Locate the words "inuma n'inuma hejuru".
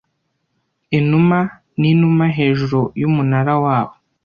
0.97-2.79